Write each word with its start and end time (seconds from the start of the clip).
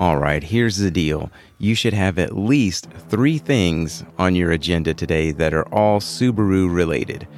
All 0.00 0.16
right, 0.16 0.42
here's 0.42 0.78
the 0.78 0.90
deal. 0.90 1.30
You 1.58 1.74
should 1.74 1.92
have 1.92 2.18
at 2.18 2.34
least 2.34 2.88
three 3.10 3.36
things 3.36 4.02
on 4.18 4.34
your 4.34 4.50
agenda 4.50 4.94
today 4.94 5.30
that 5.32 5.52
are 5.52 5.68
all 5.74 6.00
Subaru 6.00 6.74
related. 6.74 7.28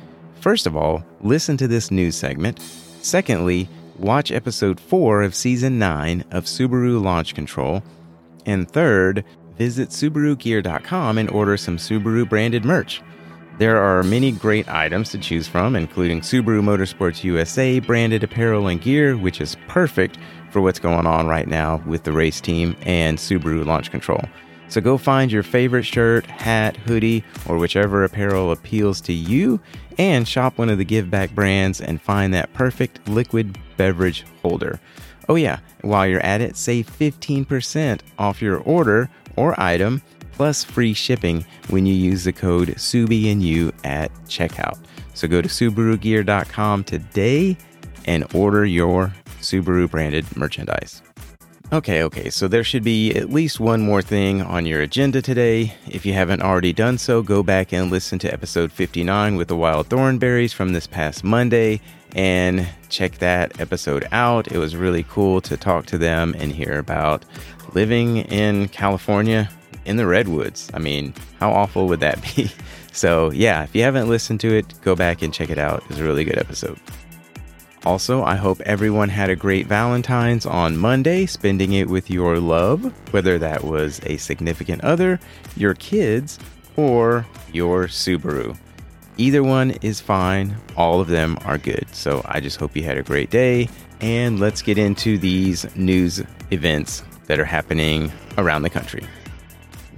First 0.41 0.69
of 0.69 0.77
all, 0.77 1.05
listen 1.20 1.56
to 1.56 1.66
this 1.66 1.91
news 1.91 2.14
segment. 2.14 2.61
Secondly, 3.01 3.69
watch 3.98 4.30
episode 4.30 4.79
4 4.79 5.23
of 5.23 5.34
season 5.34 5.80
9 5.80 6.23
of 6.30 6.45
Subaru 6.45 7.02
Launch 7.02 7.34
Control. 7.34 7.83
And 8.46 8.70
third, 8.70 9.24
visit 9.59 9.88
SubaruGear.com 9.88 11.19
and 11.19 11.30
order 11.30 11.56
some 11.56 11.79
Subaru 11.79 12.29
branded 12.29 12.65
merch. 12.65 13.02
There 13.63 13.81
are 13.81 14.03
many 14.03 14.33
great 14.33 14.69
items 14.69 15.11
to 15.11 15.19
choose 15.19 15.47
from, 15.47 15.77
including 15.77 16.20
Subaru 16.20 16.61
Motorsports 16.61 17.23
USA 17.23 17.79
branded 17.79 18.25
apparel 18.25 18.66
and 18.66 18.80
gear, 18.80 19.16
which 19.16 19.41
is 19.41 19.57
perfect 19.69 20.19
for 20.51 20.61
what's 20.61 20.80
going 20.80 21.07
on 21.07 21.29
right 21.29 21.47
now 21.47 21.80
with 21.87 22.03
the 22.03 22.11
race 22.11 22.41
team 22.41 22.75
and 22.83 23.17
Subaru 23.17 23.65
Launch 23.65 23.93
Control. 23.93 24.20
So 24.67 24.80
go 24.80 24.98
find 24.98 25.30
your 25.30 25.45
favorite 25.45 25.84
shirt, 25.84 26.27
hat, 26.27 26.77
hoodie, 26.77 27.23
or 27.47 27.56
whichever 27.56 28.03
apparel 28.03 28.51
appeals 28.51 29.01
to 29.03 29.12
you 29.12 29.61
and 29.97 30.27
shop 30.27 30.59
one 30.59 30.69
of 30.69 30.79
the 30.79 30.84
give 30.84 31.09
back 31.09 31.31
brands 31.31 31.81
and 31.81 32.03
find 32.03 32.34
that 32.34 32.53
perfect 32.55 33.09
liquid 33.09 33.56
beverage 33.77 34.25
holder. 34.42 34.81
Oh, 35.29 35.37
yeah, 35.37 35.61
while 35.83 36.05
you're 36.09 36.19
at 36.19 36.41
it, 36.41 36.56
save 36.56 36.91
15% 36.91 38.01
off 38.19 38.42
your 38.42 38.59
order 38.59 39.09
or 39.37 39.55
item 39.61 40.03
plus 40.32 40.64
free 40.64 40.95
shipping 40.95 41.45
when 41.68 41.86
you 41.86 41.95
use 41.95 42.24
the 42.24 42.32
code 42.32 42.68
SUBIANDYOU 42.68 43.72
at 43.84 44.12
checkout. 44.24 44.78
So 45.14 45.28
go 45.28 45.42
to 45.42 45.48
SubaruGear.com 45.48 46.84
today 46.84 47.56
and 48.06 48.27
order 48.34 48.64
your 48.64 49.14
Subaru 49.41 49.91
branded 49.91 50.36
merchandise. 50.36 51.02
Okay, 51.72 52.02
okay, 52.02 52.28
so 52.28 52.48
there 52.48 52.64
should 52.64 52.84
be 52.84 53.14
at 53.14 53.30
least 53.30 53.58
one 53.58 53.80
more 53.80 54.02
thing 54.02 54.42
on 54.42 54.66
your 54.66 54.83
agenda 54.83 55.22
today. 55.22 55.74
If 55.89 56.05
you 56.05 56.12
haven't 56.12 56.42
already 56.42 56.74
done 56.74 56.98
so, 56.98 57.22
go 57.22 57.42
back 57.42 57.72
and 57.72 57.91
listen 57.91 58.19
to 58.20 58.33
episode 58.33 58.70
59 58.70 59.36
with 59.36 59.48
the 59.48 59.56
Wild 59.56 59.86
Thornberries 59.86 60.52
from 60.52 60.74
this 60.74 60.86
past 60.86 61.24
Monday 61.24 61.80
and 62.14 62.69
check 62.91 63.12
that 63.19 63.58
episode 63.58 64.06
out. 64.12 64.52
It 64.52 64.58
was 64.58 64.77
really 64.77 65.05
cool 65.05 65.41
to 65.41 65.56
talk 65.56 65.86
to 65.86 65.96
them 65.96 66.34
and 66.39 66.52
hear 66.52 66.78
about 66.78 67.24
living 67.72 68.19
in 68.19 68.69
California 68.69 69.48
in 69.84 69.97
the 69.97 70.06
Redwoods. 70.06 70.70
I 70.75 70.78
mean, 70.78 71.14
how 71.41 71.50
awful 71.50 71.88
would 71.88 72.00
that 72.00 72.22
be? 72.36 72.50
So, 72.92 73.30
yeah, 73.30 73.62
if 73.64 73.75
you 73.75 73.83
haven't 73.83 74.08
listened 74.08 74.41
to 74.41 74.55
it, 74.55 74.74
go 74.83 74.94
back 74.94 75.22
and 75.22 75.33
check 75.33 75.50
it 75.50 75.58
out. 75.58 75.83
It's 75.89 75.98
a 75.98 76.05
really 76.05 76.24
good 76.24 76.39
episode. 76.39 76.78
Also, 77.84 78.22
I 78.22 78.36
hope 78.36 78.61
everyone 78.61 79.08
had 79.08 79.28
a 79.28 79.34
great 79.34 79.66
Valentine's 79.66 80.47
on 80.47 80.77
Monday, 80.77 81.27
spending 81.27 81.72
it 81.72 81.89
with 81.89 82.11
your 82.11 82.39
love, 82.39 82.84
whether 83.12 83.39
that 83.39 83.64
was 83.64 84.00
a 84.05 84.19
significant 84.19 84.84
other, 84.84 85.19
your 85.56 85.74
kids, 85.74 86.39
or 86.77 87.27
your 87.52 87.86
Subaru. 87.86 88.56
Either 89.17 89.42
one 89.42 89.72
is 89.83 90.00
fine, 90.00 90.56
all 90.77 91.00
of 91.00 91.08
them 91.08 91.36
are 91.44 91.58
good. 91.58 91.86
So 91.92 92.22
I 92.24 92.41
just 92.41 92.58
hope 92.58 92.77
you 92.77 92.84
had 92.84 92.98
a 92.98 93.02
great 93.02 93.30
day, 93.30 93.69
and 94.00 94.39
let's 94.39 94.62
get 94.62 94.78
into 94.78 95.19
these 95.19 95.74
news 95.74 96.22
events 96.52 97.02
that 97.27 97.41
are 97.41 97.44
happening 97.44 98.12
around 98.39 98.62
the 98.62 98.70
country. 98.70 99.02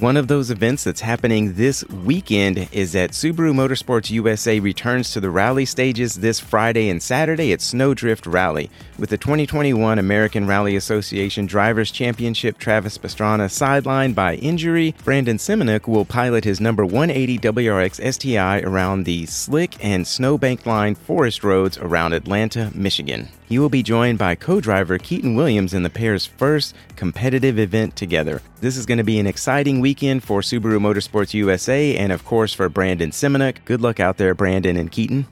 One 0.01 0.17
of 0.17 0.27
those 0.27 0.51
events 0.51 0.83
that's 0.83 1.03
happening 1.03 1.55
this 1.55 1.89
weekend 1.89 2.69
is 2.73 2.91
that 2.93 3.13
Subaru 3.13 3.55
Motorsports 3.55 4.11
USA 4.11 4.59
returns 4.59 5.13
to 5.13 5.21
the 5.21 5.31
rally 5.31 5.65
stages 5.65 6.17
this 6.17 6.41
Friday 6.41 6.89
and 6.89 7.01
Saturday 7.01 7.53
at 7.53 7.61
Snowdrift 7.61 8.27
Rally. 8.27 8.71
With 8.99 9.11
the 9.11 9.17
2021 9.17 10.01
American 10.01 10.49
Rally 10.49 10.75
Association 10.75 11.47
Drivers' 11.47 11.93
Championship, 11.93 12.59
Travis 12.59 12.99
Pastrana 12.99 13.47
sidelined 13.47 14.17
by 14.17 14.35
injury, 14.35 14.97
Brandon 15.05 15.37
Semenuk 15.37 15.87
will 15.87 16.05
pilot 16.05 16.43
his 16.43 16.61
number 16.61 16.85
180 16.85 17.39
WRX 17.39 18.13
STI 18.15 18.63
around 18.63 19.05
the 19.05 19.27
slick 19.27 19.77
and 19.83 20.05
snowbank 20.09 20.67
lined 20.67 20.99
forest 20.99 21.45
roads 21.45 21.79
around 21.79 22.15
Atlanta, 22.15 22.73
Michigan. 22.75 23.29
He 23.47 23.59
will 23.59 23.69
be 23.69 23.83
joined 23.83 24.19
by 24.19 24.35
co 24.35 24.61
driver 24.61 24.99
Keaton 24.99 25.35
Williams 25.35 25.75
in 25.75 25.83
the 25.83 25.91
pair's 25.91 26.25
first 26.25 26.75
competitive 26.97 27.59
event 27.59 27.95
together. 27.95 28.41
This 28.61 28.77
is 28.77 28.87
going 28.87 28.99
to 28.99 29.05
be 29.05 29.19
an 29.19 29.27
exciting 29.27 29.81
weekend 29.81 30.25
for 30.25 30.41
Subaru 30.41 30.79
Motorsports 30.79 31.35
USA 31.35 31.97
and, 31.97 32.11
of 32.11 32.25
course, 32.25 32.55
for 32.55 32.69
Brandon 32.69 33.11
Semenuk. 33.11 33.65
Good 33.65 33.83
luck 33.83 34.01
out 34.01 34.17
there, 34.17 34.35
Brandon 34.35 34.77
and 34.77 34.91
Keaton. 34.91 35.27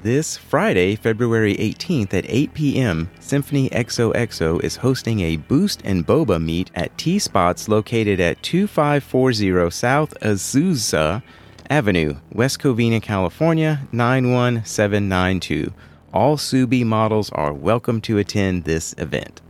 This 0.00 0.36
Friday, 0.36 0.94
February 0.94 1.56
18th 1.56 2.14
at 2.14 2.24
8 2.28 2.54
p.m., 2.54 3.10
Symphony 3.18 3.68
XOXO 3.70 4.62
is 4.62 4.76
hosting 4.76 5.18
a 5.18 5.38
Boost 5.38 5.82
and 5.84 6.06
Boba 6.06 6.40
meet 6.40 6.70
at 6.76 6.96
T 6.96 7.18
Spots 7.18 7.68
located 7.68 8.20
at 8.20 8.40
2540 8.44 9.70
South 9.72 10.14
Azusa 10.20 11.20
Avenue, 11.68 12.14
West 12.32 12.60
Covina, 12.60 13.02
California 13.02 13.88
91792. 13.90 15.72
All 16.12 16.38
Subie 16.38 16.86
models 16.86 17.28
are 17.32 17.52
welcome 17.52 18.00
to 18.02 18.16
attend 18.16 18.64
this 18.64 18.94
event. 18.96 19.42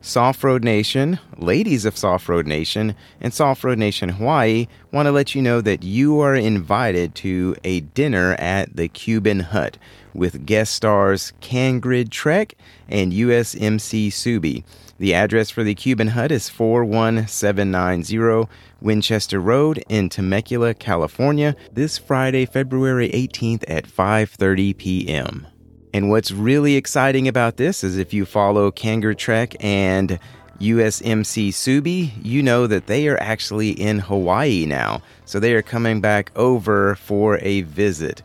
Soft 0.00 0.42
Road 0.42 0.64
Nation, 0.64 1.20
ladies 1.38 1.84
of 1.84 1.96
Soft 1.96 2.28
Road 2.28 2.44
Nation, 2.44 2.96
and 3.20 3.32
Soft 3.32 3.62
Road 3.62 3.78
Nation 3.78 4.08
Hawaii 4.08 4.66
want 4.90 5.06
to 5.06 5.12
let 5.12 5.36
you 5.36 5.40
know 5.40 5.60
that 5.60 5.84
you 5.84 6.18
are 6.18 6.34
invited 6.34 7.14
to 7.16 7.54
a 7.62 7.80
dinner 7.80 8.32
at 8.40 8.74
the 8.74 8.88
Cuban 8.88 9.40
Hut 9.40 9.78
with 10.12 10.44
guest 10.44 10.74
stars 10.74 11.32
Cangrid 11.40 12.10
Trek 12.10 12.56
and 12.88 13.12
USMC 13.12 14.08
Subi. 14.08 14.64
The 14.98 15.14
address 15.14 15.50
for 15.50 15.64
the 15.64 15.74
Cuban 15.74 16.08
Hut 16.08 16.30
is 16.30 16.48
41790 16.48 18.48
Winchester 18.80 19.40
Road 19.40 19.82
in 19.88 20.08
Temecula, 20.08 20.74
California, 20.74 21.56
this 21.72 21.98
Friday, 21.98 22.46
February 22.46 23.08
18th 23.08 23.64
at 23.66 23.88
5:30 23.88 24.76
p.m. 24.76 25.48
And 25.92 26.10
what's 26.10 26.30
really 26.30 26.76
exciting 26.76 27.26
about 27.26 27.56
this 27.56 27.82
is 27.82 27.98
if 27.98 28.14
you 28.14 28.24
follow 28.24 28.70
Kanger 28.70 29.14
Trek 29.14 29.56
and 29.58 30.20
USMC 30.60 31.48
Subi, 31.48 32.12
you 32.22 32.42
know 32.42 32.68
that 32.68 32.86
they 32.86 33.08
are 33.08 33.20
actually 33.20 33.70
in 33.70 33.98
Hawaii 33.98 34.66
now. 34.66 35.02
So 35.24 35.40
they 35.40 35.54
are 35.54 35.62
coming 35.62 36.00
back 36.00 36.30
over 36.36 36.94
for 36.94 37.38
a 37.42 37.62
visit. 37.62 38.22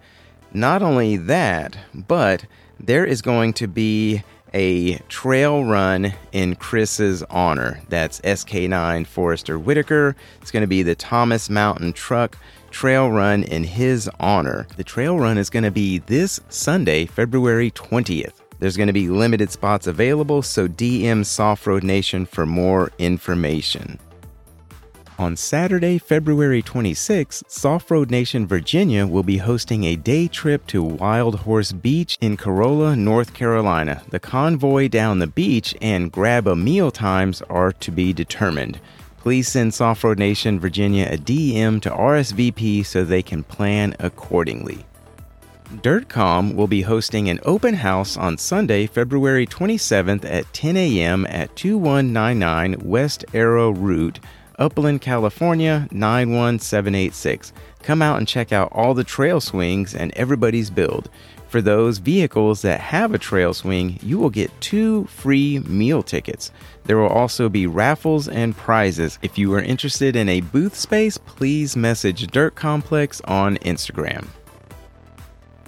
Not 0.54 0.84
only 0.84 1.18
that, 1.18 1.78
but 1.94 2.46
there 2.80 3.06
is 3.06 3.22
going 3.22 3.54
to 3.54 3.68
be 3.68 4.24
a 4.54 4.98
trail 5.10 5.64
run 5.66 6.14
in 6.32 6.56
Chris's 6.56 7.24
honor. 7.24 7.82
That's 7.90 8.22
SK9 8.22 9.06
Forester 9.06 9.58
Whitaker. 9.58 10.16
It's 10.42 10.52
going 10.52 10.62
to 10.62 10.68
be 10.68 10.84
the 10.84 10.96
Thomas 10.96 11.50
Mountain 11.50 11.94
Truck 11.94 12.38
trail 12.72 13.10
run 13.10 13.44
in 13.44 13.64
his 13.64 14.10
honor. 14.20 14.68
The 14.78 14.84
trail 14.84 15.18
run 15.18 15.38
is 15.38 15.50
going 15.50 15.64
to 15.64 15.72
be 15.72 16.00
this 16.00 16.40
Sunday, 16.50 17.06
February 17.06 17.72
20th. 17.72 18.34
There's 18.60 18.78
going 18.78 18.88
to 18.88 18.94
be 18.94 19.08
limited 19.08 19.52
spots 19.52 19.88
available, 19.88 20.42
so 20.42 20.68
DM 20.68 21.26
Soft 21.26 21.66
Road 21.66 21.84
Nation 21.84 22.26
for 22.26 22.46
more 22.46 22.92
information. 22.98 24.00
On 25.20 25.36
Saturday, 25.36 25.98
February 25.98 26.62
26, 26.62 27.44
Soft 27.46 27.92
Road 27.92 28.10
Nation 28.10 28.48
Virginia 28.48 29.06
will 29.06 29.22
be 29.22 29.36
hosting 29.36 29.84
a 29.84 29.98
day 29.98 30.30
trip 30.30 30.66
to 30.68 30.82
Wild 30.82 31.42
Horse 31.42 31.74
Beach 31.74 32.18
in 32.22 32.38
Corolla, 32.38 32.96
North 32.96 33.34
Carolina. 33.34 34.02
The 34.12 34.22
convoy 34.22 34.88
down 34.88 35.20
the 35.20 35.28
beach 35.28 35.76
and 35.82 36.10
grab 36.10 36.48
a 36.48 36.56
meal 36.56 36.90
times 36.90 37.42
are 37.50 37.74
to 37.74 37.92
be 37.92 38.14
determined. 38.14 38.80
Please 39.18 39.50
send 39.50 39.74
Soft 39.74 40.06
Road 40.06 40.20
Nation 40.20 40.58
Virginia 40.58 41.10
a 41.12 41.18
DM 41.18 41.82
to 41.82 41.90
RSVP 41.90 42.86
so 42.86 43.04
they 43.04 43.22
can 43.22 43.44
plan 43.44 43.98
accordingly. 44.00 44.86
DIRTCOM 45.82 46.56
will 46.56 46.68
be 46.68 46.84
hosting 46.84 47.30
an 47.30 47.42
open 47.44 47.74
house 47.74 48.16
on 48.16 48.38
Sunday, 48.38 48.88
February 48.88 49.46
27th 49.46 50.24
at 50.24 50.52
10 50.54 50.78
a.m. 50.78 51.28
at 51.28 51.54
2199 51.58 52.78
West 52.80 53.26
Arrow 53.34 53.72
Route, 53.72 54.20
Upland, 54.60 55.02
California 55.02 55.88
91786. 55.92 57.54
Come 57.82 58.02
out 58.02 58.18
and 58.18 58.28
check 58.28 58.52
out 58.52 58.72
all 58.72 58.94
the 58.94 59.04
trail 59.04 59.42
swings 59.42 59.96
and 59.96 60.14
everybody's 60.16 60.70
build. 60.70 61.10
For 61.48 61.62
those 61.62 61.98
vehicles 61.98 62.62
that 62.62 62.80
have 62.80 63.14
a 63.14 63.18
trail 63.18 63.56
swing, 63.56 63.98
you 64.04 64.20
will 64.20 64.30
get 64.30 64.52
two 64.62 65.06
free 65.06 65.60
meal 65.60 66.04
tickets. 66.04 66.52
There 66.84 66.98
will 66.98 67.08
also 67.08 67.50
be 67.50 67.66
raffles 67.66 68.28
and 68.28 68.56
prizes. 68.56 69.18
If 69.24 69.40
you 69.40 69.52
are 69.56 69.62
interested 69.62 70.16
in 70.16 70.30
a 70.30 70.42
booth 70.42 70.76
space, 70.76 71.18
please 71.18 71.76
message 71.76 72.28
Dirt 72.28 72.54
Complex 72.54 73.20
on 73.22 73.58
Instagram. 73.58 74.28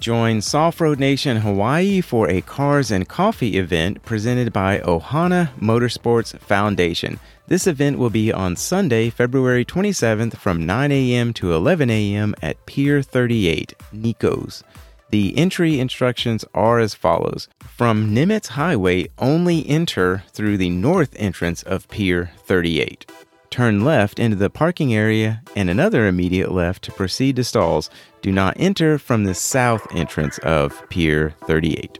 Join 0.02 0.40
Soft 0.40 0.80
Road 0.80 0.98
Nation 0.98 1.36
Hawaii 1.36 2.00
for 2.00 2.28
a 2.28 2.40
Cars 2.40 2.90
and 2.90 3.08
Coffee 3.08 3.56
event 3.56 4.02
presented 4.02 4.52
by 4.52 4.80
Ohana 4.80 5.56
Motorsports 5.60 6.36
Foundation. 6.40 7.20
This 7.46 7.68
event 7.68 7.98
will 7.98 8.10
be 8.10 8.32
on 8.32 8.56
Sunday, 8.56 9.10
February 9.10 9.64
27th 9.64 10.38
from 10.38 10.66
9 10.66 10.90
a.m. 10.90 11.32
to 11.34 11.52
11 11.52 11.88
a.m. 11.88 12.34
at 12.42 12.66
Pier 12.66 13.00
38, 13.00 13.74
Nico's. 13.92 14.64
The 15.10 15.38
entry 15.38 15.78
instructions 15.78 16.44
are 16.52 16.80
as 16.80 16.94
follows. 16.96 17.46
From 17.60 18.12
Nimitz 18.12 18.48
Highway, 18.48 19.06
only 19.20 19.64
enter 19.68 20.24
through 20.32 20.56
the 20.56 20.70
north 20.70 21.14
entrance 21.16 21.62
of 21.62 21.88
Pier 21.88 22.32
38. 22.38 23.08
Turn 23.52 23.84
left 23.84 24.18
into 24.18 24.34
the 24.34 24.48
parking 24.48 24.94
area 24.94 25.42
and 25.54 25.68
another 25.68 26.06
immediate 26.06 26.52
left 26.52 26.82
to 26.84 26.90
proceed 26.90 27.36
to 27.36 27.44
stalls. 27.44 27.90
Do 28.22 28.32
not 28.32 28.56
enter 28.58 28.96
from 28.96 29.24
the 29.24 29.34
south 29.34 29.86
entrance 29.94 30.38
of 30.38 30.88
Pier 30.88 31.34
38. 31.44 31.98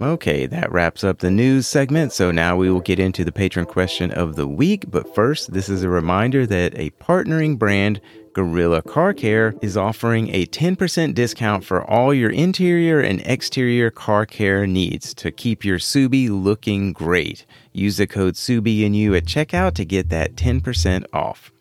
Okay, 0.00 0.46
that 0.46 0.72
wraps 0.72 1.04
up 1.04 1.20
the 1.20 1.30
news 1.30 1.68
segment. 1.68 2.12
So 2.12 2.32
now 2.32 2.56
we 2.56 2.68
will 2.68 2.80
get 2.80 2.98
into 2.98 3.24
the 3.24 3.30
Patreon 3.30 3.68
question 3.68 4.10
of 4.10 4.34
the 4.34 4.48
week. 4.48 4.90
But 4.90 5.14
first, 5.14 5.52
this 5.52 5.68
is 5.68 5.84
a 5.84 5.88
reminder 5.88 6.46
that 6.46 6.76
a 6.76 6.90
partnering 6.90 7.56
brand, 7.60 8.00
Gorilla 8.32 8.82
Car 8.82 9.14
Care, 9.14 9.54
is 9.62 9.76
offering 9.76 10.30
a 10.34 10.46
10% 10.46 11.14
discount 11.14 11.64
for 11.64 11.88
all 11.88 12.12
your 12.12 12.30
interior 12.30 12.98
and 13.00 13.20
exterior 13.24 13.92
car 13.92 14.26
care 14.26 14.66
needs 14.66 15.14
to 15.14 15.30
keep 15.30 15.64
your 15.64 15.78
Subie 15.78 16.28
looking 16.28 16.92
great. 16.92 17.46
Use 17.72 17.96
the 17.96 18.08
code 18.08 18.34
SUBI 18.34 18.84
and 18.84 18.96
you 18.96 19.14
at 19.14 19.26
checkout 19.26 19.74
to 19.74 19.84
get 19.84 20.08
that 20.08 20.34
10% 20.34 21.04
off. 21.12 21.52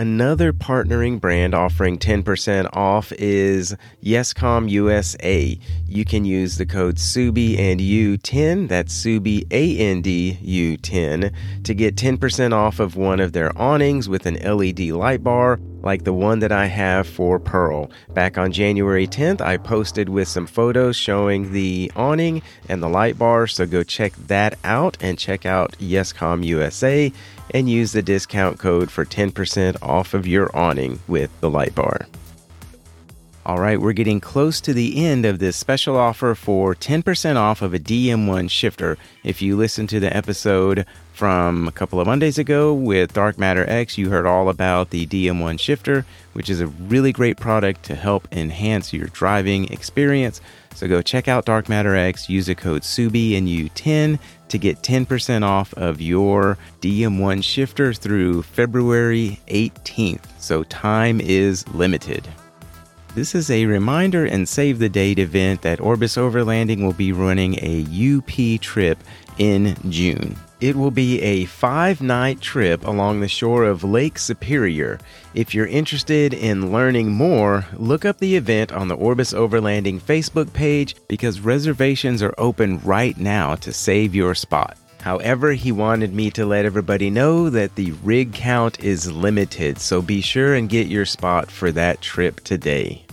Another 0.00 0.54
partnering 0.54 1.20
brand 1.20 1.54
offering 1.54 1.98
10% 1.98 2.74
off 2.74 3.12
is 3.18 3.76
Yescom 4.02 4.70
USA. 4.70 5.58
You 5.86 6.04
can 6.06 6.24
use 6.24 6.56
the 6.56 6.64
code 6.64 6.96
SUBI 6.96 7.58
and 7.58 7.80
U10, 7.80 8.66
that's 8.66 8.94
SUBI 8.94 9.46
A 9.50 9.76
N 9.76 10.00
D 10.00 10.38
U10, 10.42 11.34
to 11.64 11.74
get 11.74 11.96
10% 11.96 12.54
off 12.54 12.80
of 12.80 12.96
one 12.96 13.20
of 13.20 13.34
their 13.34 13.54
awnings 13.60 14.08
with 14.08 14.24
an 14.24 14.36
LED 14.36 14.80
light 14.88 15.22
bar 15.22 15.60
like 15.82 16.04
the 16.04 16.12
one 16.12 16.40
that 16.40 16.52
I 16.52 16.66
have 16.66 17.06
for 17.06 17.38
Pearl. 17.38 17.90
Back 18.14 18.38
on 18.38 18.52
January 18.52 19.06
10th, 19.06 19.40
I 19.40 19.56
posted 19.56 20.08
with 20.08 20.28
some 20.28 20.46
photos 20.46 20.96
showing 20.96 21.52
the 21.52 21.90
awning 21.96 22.42
and 22.68 22.82
the 22.82 22.88
light 22.88 23.18
bar, 23.18 23.46
so 23.46 23.66
go 23.66 23.82
check 23.82 24.12
that 24.26 24.58
out 24.64 24.96
and 25.00 25.18
check 25.18 25.46
out 25.46 25.72
Yescom 25.78 26.44
USA 26.44 27.12
and 27.52 27.68
use 27.68 27.92
the 27.92 28.02
discount 28.02 28.58
code 28.58 28.90
for 28.90 29.04
10% 29.04 29.76
off 29.82 30.14
of 30.14 30.26
your 30.26 30.54
awning 30.56 31.00
with 31.08 31.30
the 31.40 31.50
light 31.50 31.74
bar. 31.74 32.06
All 33.50 33.58
right, 33.58 33.80
we're 33.80 33.94
getting 33.94 34.20
close 34.20 34.60
to 34.60 34.72
the 34.72 35.04
end 35.04 35.26
of 35.26 35.40
this 35.40 35.56
special 35.56 35.96
offer 35.96 36.36
for 36.36 36.72
10% 36.72 37.34
off 37.34 37.62
of 37.62 37.74
a 37.74 37.80
DM1 37.80 38.48
shifter. 38.48 38.96
If 39.24 39.42
you 39.42 39.56
listen 39.56 39.88
to 39.88 39.98
the 39.98 40.16
episode 40.16 40.86
from 41.14 41.66
a 41.66 41.72
couple 41.72 42.00
of 42.00 42.06
Mondays 42.06 42.38
ago 42.38 42.72
with 42.72 43.12
Dark 43.12 43.38
Matter 43.38 43.68
X, 43.68 43.98
you 43.98 44.08
heard 44.08 44.24
all 44.24 44.50
about 44.50 44.90
the 44.90 45.04
DM1 45.04 45.58
shifter, 45.58 46.06
which 46.32 46.48
is 46.48 46.60
a 46.60 46.68
really 46.68 47.10
great 47.10 47.38
product 47.38 47.82
to 47.86 47.96
help 47.96 48.28
enhance 48.30 48.92
your 48.92 49.08
driving 49.08 49.64
experience. 49.72 50.40
So 50.76 50.86
go 50.86 51.02
check 51.02 51.26
out 51.26 51.44
Dark 51.44 51.68
Matter 51.68 51.96
X, 51.96 52.30
use 52.30 52.46
the 52.46 52.54
code 52.54 52.82
SUBI 52.82 53.36
and 53.36 53.48
U10 53.48 54.20
to 54.46 54.58
get 54.58 54.82
10% 54.82 55.42
off 55.42 55.74
of 55.74 56.00
your 56.00 56.56
DM1 56.80 57.42
shifter 57.42 57.94
through 57.94 58.44
February 58.44 59.40
18th. 59.48 60.22
So 60.38 60.62
time 60.62 61.20
is 61.20 61.66
limited. 61.74 62.28
This 63.12 63.34
is 63.34 63.50
a 63.50 63.66
reminder 63.66 64.24
and 64.24 64.48
save 64.48 64.78
the 64.78 64.88
date 64.88 65.18
event 65.18 65.62
that 65.62 65.80
Orbis 65.80 66.16
Overlanding 66.16 66.82
will 66.84 66.92
be 66.92 67.10
running 67.10 67.56
a 67.60 67.84
UP 67.90 68.60
trip 68.60 69.02
in 69.36 69.76
June. 69.90 70.36
It 70.60 70.76
will 70.76 70.92
be 70.92 71.20
a 71.20 71.46
five 71.46 72.00
night 72.00 72.40
trip 72.40 72.86
along 72.86 73.18
the 73.18 73.26
shore 73.26 73.64
of 73.64 73.82
Lake 73.82 74.16
Superior. 74.16 75.00
If 75.34 75.54
you're 75.54 75.66
interested 75.66 76.32
in 76.32 76.70
learning 76.70 77.10
more, 77.10 77.66
look 77.76 78.04
up 78.04 78.18
the 78.18 78.36
event 78.36 78.70
on 78.70 78.86
the 78.86 78.96
Orbis 78.96 79.32
Overlanding 79.32 80.00
Facebook 80.00 80.52
page 80.52 80.94
because 81.08 81.40
reservations 81.40 82.22
are 82.22 82.34
open 82.38 82.78
right 82.80 83.16
now 83.18 83.56
to 83.56 83.72
save 83.72 84.14
your 84.14 84.36
spot. 84.36 84.76
However, 85.00 85.52
he 85.52 85.72
wanted 85.72 86.14
me 86.14 86.30
to 86.32 86.44
let 86.44 86.66
everybody 86.66 87.08
know 87.08 87.48
that 87.48 87.74
the 87.74 87.92
rig 88.02 88.34
count 88.34 88.80
is 88.80 89.10
limited, 89.10 89.78
so 89.78 90.02
be 90.02 90.20
sure 90.20 90.54
and 90.54 90.68
get 90.68 90.88
your 90.88 91.06
spot 91.06 91.50
for 91.50 91.72
that 91.72 92.02
trip 92.02 92.40
today. 92.40 93.04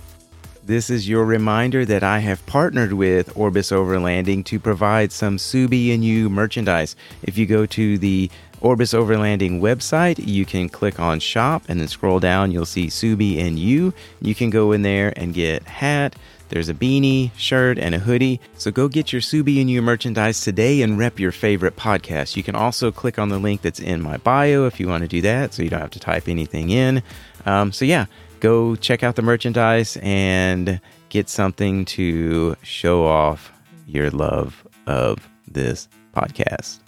This 0.65 0.89
is 0.89 1.07
your 1.07 1.23
reminder 1.23 1.85
that 1.85 2.03
I 2.03 2.19
have 2.19 2.45
partnered 2.45 2.91
with 2.91 3.37
Orbis 3.37 3.71
Overlanding 3.71 4.43
to 4.45 4.59
provide 4.59 5.13
some 5.13 5.37
Subie 5.37 5.93
and 5.93 6.03
You 6.03 6.29
merchandise. 6.29 6.97
If 7.23 7.37
you 7.37 7.45
go 7.45 7.65
to 7.67 7.97
the 7.97 8.29
Orbis 8.59 8.91
Overlanding 8.91 9.61
website, 9.61 10.19
you 10.27 10.43
can 10.43 10.67
click 10.67 10.99
on 10.99 11.21
shop 11.21 11.63
and 11.69 11.79
then 11.79 11.87
scroll 11.87 12.19
down, 12.19 12.51
you'll 12.51 12.65
see 12.65 12.87
Subie 12.87 13.39
and 13.39 13.57
You. 13.57 13.93
You 14.19 14.35
can 14.35 14.49
go 14.49 14.73
in 14.73 14.81
there 14.81 15.13
and 15.15 15.33
get 15.33 15.63
hat, 15.63 16.17
there's 16.49 16.69
a 16.69 16.73
beanie, 16.73 17.31
shirt, 17.37 17.77
and 17.77 17.93
a 17.93 17.99
hoodie. 17.99 18.39
So 18.55 18.71
go 18.71 18.87
get 18.87 19.11
your 19.11 19.21
Subie 19.21 19.59
and 19.59 19.69
You 19.69 19.81
merchandise 19.81 20.41
today 20.41 20.81
and 20.81 20.97
rep 20.97 21.19
your 21.19 21.31
favorite 21.31 21.75
podcast. 21.75 22.35
You 22.35 22.43
can 22.43 22.55
also 22.55 22.91
click 22.91 23.19
on 23.19 23.29
the 23.29 23.39
link 23.39 23.61
that's 23.61 23.79
in 23.79 24.01
my 24.01 24.17
bio 24.17 24.65
if 24.65 24.79
you 24.79 24.87
want 24.87 25.03
to 25.03 25.07
do 25.07 25.21
that, 25.21 25.53
so 25.53 25.63
you 25.63 25.69
don't 25.69 25.81
have 25.81 25.91
to 25.91 25.99
type 25.99 26.27
anything 26.27 26.69
in. 26.69 27.03
Um, 27.45 27.71
so 27.71 27.85
yeah, 27.85 28.05
go 28.39 28.75
check 28.75 29.03
out 29.03 29.15
the 29.15 29.21
merchandise 29.21 29.97
and 30.01 30.79
get 31.09 31.29
something 31.29 31.85
to 31.85 32.55
show 32.63 33.05
off 33.05 33.51
your 33.85 34.09
love 34.09 34.67
of 34.85 35.27
this 35.47 35.87
podcast. 36.13 36.79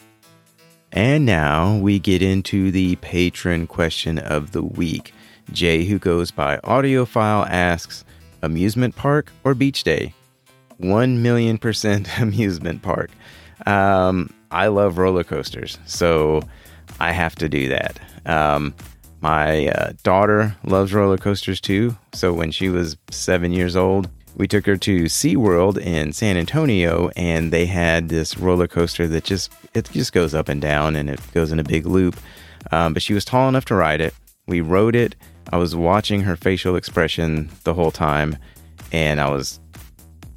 And 0.92 1.26
now 1.26 1.78
we 1.78 2.00
get 2.00 2.22
into 2.22 2.72
the 2.72 2.96
Patreon 2.98 3.68
question 3.68 4.18
of 4.18 4.52
the 4.52 4.64
week. 4.64 5.14
Jay, 5.52 5.84
who 5.86 6.00
goes 6.00 6.32
by 6.32 6.58
Audiophile, 6.58 7.48
asks 7.50 8.04
amusement 8.42 8.96
park 8.96 9.32
or 9.44 9.54
beach 9.54 9.84
day? 9.84 10.14
1 10.78 11.22
million 11.22 11.58
percent 11.58 12.08
amusement 12.20 12.82
park. 12.82 13.12
Um, 13.66 14.30
I 14.52 14.68
love 14.68 14.98
roller 14.98 15.24
coasters, 15.24 15.78
so 15.86 16.42
I 17.00 17.12
have 17.12 17.36
to 17.36 17.50
do 17.50 17.70
that. 17.70 18.00
Um, 18.26 18.74
my 19.22 19.68
uh, 19.68 19.92
daughter 20.04 20.56
loves 20.64 20.94
roller 20.94 21.18
coasters 21.18 21.60
too. 21.60 21.98
So 22.14 22.34
when 22.34 22.52
she 22.52 22.70
was 22.70 22.98
seven 23.12 23.52
years 23.52 23.76
old, 23.76 24.10
we 24.36 24.48
took 24.48 24.66
her 24.66 24.78
to 24.78 25.04
SeaWorld 25.04 25.78
in 25.78 26.14
San 26.14 26.38
Antonio 26.38 27.10
and 27.18 27.52
they 27.52 27.66
had 27.66 28.08
this 28.08 28.38
roller 28.38 28.68
coaster 28.68 29.08
that 29.08 29.26
just 29.26 29.52
it 29.74 29.90
just 29.92 30.14
goes 30.14 30.34
up 30.34 30.48
and 30.48 30.62
down 30.62 30.96
and 30.96 31.10
it 31.10 31.20
goes 31.34 31.52
in 31.52 31.60
a 31.60 31.64
big 31.64 31.86
loop. 31.86 32.16
Um, 32.72 32.94
but 32.94 33.02
she 33.02 33.14
was 33.14 33.26
tall 33.26 33.50
enough 33.50 33.66
to 33.66 33.76
ride 33.76 34.00
it. 34.02 34.14
We 34.48 34.62
rode 34.62 34.96
it. 34.96 35.16
I 35.52 35.58
was 35.58 35.76
watching 35.76 36.22
her 36.22 36.36
facial 36.36 36.76
expression 36.76 37.50
the 37.64 37.74
whole 37.74 37.92
time 37.92 38.38
and 38.92 39.20
I 39.20 39.30
was 39.30 39.60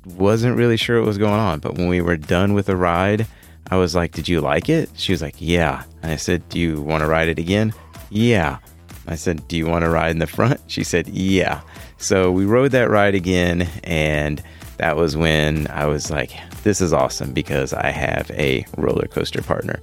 wasn't 0.05 0.57
really 0.57 0.77
sure 0.77 0.99
what 0.99 1.07
was 1.07 1.19
going 1.19 1.33
on. 1.33 1.61
But 1.61 1.77
when 1.77 1.89
we 1.89 2.01
were 2.01 2.17
done 2.17 2.55
with 2.55 2.67
the 2.67 2.77
ride, 2.77 3.27
I 3.71 3.77
was 3.77 3.95
like, 3.95 4.13
"Did 4.13 4.29
you 4.29 4.41
like 4.41 4.69
it?" 4.69 4.91
She 4.95 5.13
was 5.13 5.23
like, 5.23 5.37
"Yeah." 5.39 5.85
And 6.03 6.11
I 6.11 6.17
said, 6.17 6.49
"Do 6.49 6.59
you 6.59 6.81
want 6.81 7.03
to 7.03 7.07
ride 7.07 7.29
it 7.29 7.39
again?" 7.39 7.73
"Yeah." 8.11 8.59
I 9.07 9.17
said, 9.17 9.47
Do 9.49 9.57
you 9.57 9.67
want 9.67 9.85
to 9.85 9.91
ride 9.91 10.11
in 10.11 10.19
the 10.19 10.27
front? 10.27 10.61
She 10.69 10.85
said, 10.85 11.09
Yeah. 11.09 11.61
So 11.99 12.31
we 12.31 12.45
rode 12.45 12.73
that 12.73 12.91
ride 12.91 13.15
again. 13.15 13.69
And 13.85 14.43
that 14.79 14.97
was 14.97 15.17
when 15.17 15.67
I 15.69 15.87
was 15.87 16.11
like, 16.11 16.33
This 16.63 16.81
is 16.81 16.93
awesome 16.93 17.33
because 17.33 17.73
I 17.73 17.91
have 17.91 18.31
a 18.33 18.65
roller 18.77 19.07
coaster 19.07 19.43
partner. 19.43 19.81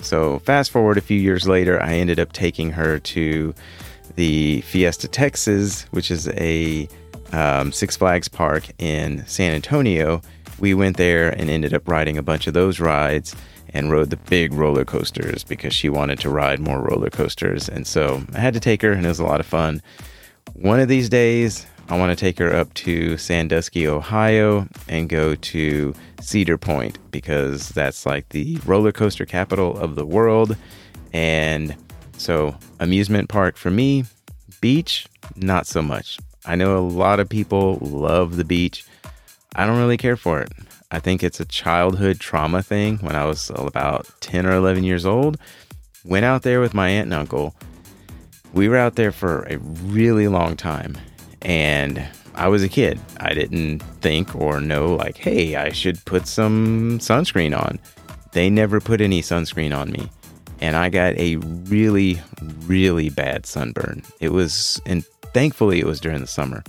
So 0.00 0.38
fast 0.40 0.70
forward 0.70 0.96
a 0.96 1.02
few 1.02 1.18
years 1.18 1.48
later, 1.48 1.82
I 1.82 1.94
ended 1.94 2.20
up 2.20 2.32
taking 2.32 2.70
her 2.70 2.98
to 3.00 3.54
the 4.18 4.62
Fiesta 4.62 5.06
Texas, 5.06 5.82
which 5.92 6.10
is 6.10 6.26
a 6.30 6.88
um, 7.30 7.70
Six 7.70 7.96
Flags 7.96 8.26
park 8.26 8.64
in 8.80 9.24
San 9.28 9.54
Antonio. 9.54 10.22
We 10.58 10.74
went 10.74 10.96
there 10.96 11.30
and 11.30 11.48
ended 11.48 11.72
up 11.72 11.86
riding 11.86 12.18
a 12.18 12.22
bunch 12.22 12.48
of 12.48 12.52
those 12.52 12.80
rides 12.80 13.36
and 13.68 13.92
rode 13.92 14.10
the 14.10 14.16
big 14.16 14.52
roller 14.52 14.84
coasters 14.84 15.44
because 15.44 15.72
she 15.72 15.88
wanted 15.88 16.18
to 16.18 16.30
ride 16.30 16.58
more 16.58 16.80
roller 16.80 17.10
coasters. 17.10 17.68
And 17.68 17.86
so 17.86 18.20
I 18.34 18.40
had 18.40 18.54
to 18.54 18.60
take 18.60 18.82
her, 18.82 18.90
and 18.90 19.06
it 19.06 19.08
was 19.08 19.20
a 19.20 19.24
lot 19.24 19.38
of 19.38 19.46
fun. 19.46 19.80
One 20.54 20.80
of 20.80 20.88
these 20.88 21.08
days, 21.08 21.64
I 21.88 21.96
want 21.96 22.10
to 22.10 22.16
take 22.16 22.40
her 22.40 22.52
up 22.52 22.74
to 22.74 23.16
Sandusky, 23.18 23.86
Ohio, 23.86 24.66
and 24.88 25.08
go 25.08 25.36
to 25.36 25.94
Cedar 26.20 26.58
Point 26.58 26.98
because 27.12 27.68
that's 27.68 28.04
like 28.04 28.30
the 28.30 28.58
roller 28.66 28.90
coaster 28.90 29.26
capital 29.26 29.78
of 29.78 29.94
the 29.94 30.04
world. 30.04 30.56
And 31.12 31.76
so, 32.18 32.56
amusement 32.80 33.28
park 33.28 33.56
for 33.56 33.70
me, 33.70 34.04
beach, 34.60 35.06
not 35.36 35.66
so 35.66 35.80
much. 35.80 36.18
I 36.44 36.56
know 36.56 36.76
a 36.76 36.80
lot 36.80 37.20
of 37.20 37.28
people 37.28 37.78
love 37.80 38.36
the 38.36 38.44
beach. 38.44 38.84
I 39.54 39.66
don't 39.66 39.78
really 39.78 39.96
care 39.96 40.16
for 40.16 40.40
it. 40.40 40.52
I 40.90 40.98
think 40.98 41.22
it's 41.22 41.40
a 41.40 41.44
childhood 41.44 42.18
trauma 42.18 42.62
thing 42.62 42.98
when 42.98 43.14
I 43.14 43.24
was 43.24 43.50
about 43.54 44.08
10 44.20 44.46
or 44.46 44.52
11 44.52 44.84
years 44.84 45.06
old. 45.06 45.38
Went 46.04 46.24
out 46.24 46.42
there 46.42 46.60
with 46.60 46.74
my 46.74 46.88
aunt 46.88 47.06
and 47.06 47.14
uncle. 47.14 47.54
We 48.52 48.68
were 48.68 48.76
out 48.76 48.96
there 48.96 49.12
for 49.12 49.44
a 49.44 49.58
really 49.58 50.28
long 50.28 50.56
time. 50.56 50.96
And 51.42 52.06
I 52.34 52.48
was 52.48 52.62
a 52.62 52.68
kid. 52.68 52.98
I 53.18 53.34
didn't 53.34 53.80
think 54.00 54.34
or 54.34 54.60
know, 54.60 54.94
like, 54.94 55.18
hey, 55.18 55.56
I 55.56 55.70
should 55.70 56.04
put 56.04 56.26
some 56.26 56.98
sunscreen 56.98 57.56
on. 57.56 57.78
They 58.32 58.48
never 58.48 58.80
put 58.80 59.00
any 59.00 59.22
sunscreen 59.22 59.76
on 59.76 59.90
me. 59.90 60.10
And 60.60 60.76
I 60.76 60.88
got 60.88 61.16
a 61.16 61.36
really, 61.36 62.20
really 62.66 63.10
bad 63.10 63.46
sunburn. 63.46 64.02
It 64.20 64.32
was, 64.32 64.80
and 64.86 65.04
thankfully, 65.32 65.78
it 65.78 65.86
was 65.86 66.00
during 66.00 66.20
the 66.20 66.26
summer 66.26 66.62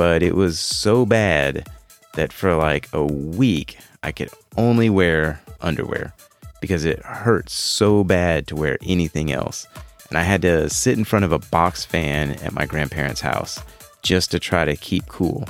but 0.00 0.22
it 0.22 0.34
was 0.34 0.58
so 0.58 1.04
bad 1.04 1.68
that 2.14 2.32
for 2.32 2.54
like 2.54 2.88
a 2.94 3.04
week 3.04 3.76
I 4.02 4.12
could 4.12 4.30
only 4.56 4.88
wear 4.88 5.42
underwear 5.60 6.14
because 6.58 6.86
it 6.86 7.00
hurt 7.00 7.50
so 7.50 8.02
bad 8.02 8.46
to 8.46 8.56
wear 8.56 8.78
anything 8.82 9.30
else. 9.30 9.66
And 10.08 10.16
I 10.16 10.22
had 10.22 10.40
to 10.40 10.70
sit 10.70 10.96
in 10.96 11.04
front 11.04 11.26
of 11.26 11.32
a 11.32 11.38
box 11.38 11.84
fan 11.84 12.30
at 12.42 12.54
my 12.54 12.64
grandparents' 12.64 13.20
house 13.20 13.60
just 14.02 14.30
to 14.30 14.38
try 14.38 14.64
to 14.64 14.74
keep 14.74 15.06
cool. 15.06 15.46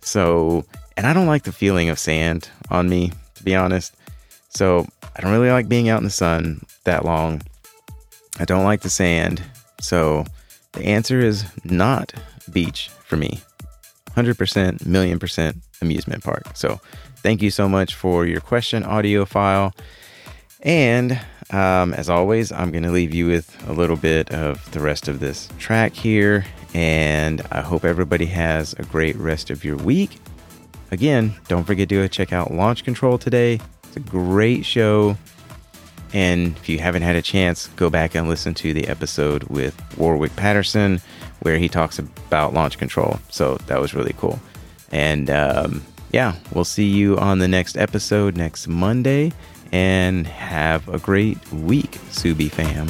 So, 0.00 0.64
and 0.96 1.06
I 1.06 1.12
don't 1.12 1.26
like 1.26 1.42
the 1.42 1.52
feeling 1.52 1.90
of 1.90 1.98
sand 1.98 2.48
on 2.70 2.88
me, 2.88 3.12
to 3.34 3.44
be 3.44 3.54
honest. 3.54 3.94
So, 4.54 4.86
I 5.16 5.20
don't 5.20 5.32
really 5.32 5.50
like 5.50 5.68
being 5.68 5.88
out 5.88 5.98
in 5.98 6.04
the 6.04 6.10
sun 6.10 6.64
that 6.84 7.04
long. 7.04 7.42
I 8.38 8.44
don't 8.44 8.64
like 8.64 8.82
the 8.82 8.90
sand. 8.90 9.42
So, 9.80 10.24
the 10.72 10.84
answer 10.84 11.20
is 11.20 11.44
not 11.64 12.12
beach 12.52 12.90
for 13.04 13.16
me. 13.16 13.40
100% 14.16 14.86
million 14.86 15.18
percent 15.18 15.56
amusement 15.80 16.22
park. 16.22 16.44
So, 16.54 16.80
thank 17.16 17.42
you 17.42 17.50
so 17.50 17.68
much 17.68 17.94
for 17.94 18.26
your 18.26 18.40
question, 18.40 18.82
Audiophile. 18.82 19.72
And 20.62 21.20
um, 21.50 21.92
as 21.94 22.08
always, 22.08 22.50
I'm 22.52 22.70
going 22.70 22.84
to 22.84 22.90
leave 22.90 23.14
you 23.14 23.26
with 23.26 23.68
a 23.68 23.72
little 23.72 23.96
bit 23.96 24.30
of 24.32 24.70
the 24.72 24.80
rest 24.80 25.08
of 25.08 25.20
this 25.20 25.48
track 25.58 25.92
here. 25.92 26.44
And 26.72 27.42
I 27.50 27.60
hope 27.60 27.84
everybody 27.84 28.26
has 28.26 28.72
a 28.74 28.82
great 28.84 29.16
rest 29.16 29.50
of 29.50 29.64
your 29.64 29.76
week. 29.76 30.18
Again, 30.90 31.34
don't 31.48 31.64
forget 31.64 31.88
to 31.88 32.08
check 32.08 32.32
out 32.32 32.52
Launch 32.52 32.84
Control 32.84 33.18
today. 33.18 33.60
It's 33.94 34.04
a 34.04 34.10
great 34.10 34.66
show. 34.66 35.16
And 36.12 36.56
if 36.56 36.68
you 36.68 36.80
haven't 36.80 37.02
had 37.02 37.14
a 37.14 37.22
chance, 37.22 37.68
go 37.76 37.90
back 37.90 38.16
and 38.16 38.28
listen 38.28 38.52
to 38.54 38.74
the 38.74 38.88
episode 38.88 39.44
with 39.44 39.80
Warwick 39.96 40.34
Patterson 40.34 41.00
where 41.42 41.58
he 41.58 41.68
talks 41.68 42.00
about 42.00 42.54
launch 42.54 42.76
control. 42.76 43.20
So 43.30 43.56
that 43.68 43.80
was 43.80 43.94
really 43.94 44.14
cool. 44.18 44.40
And 44.90 45.30
um, 45.30 45.82
yeah, 46.10 46.34
we'll 46.52 46.64
see 46.64 46.88
you 46.88 47.16
on 47.18 47.38
the 47.38 47.46
next 47.46 47.76
episode 47.76 48.36
next 48.36 48.66
Monday 48.66 49.32
and 49.70 50.26
have 50.26 50.88
a 50.88 50.98
great 50.98 51.52
week, 51.52 51.92
Subie 52.10 52.50
fam. 52.50 52.88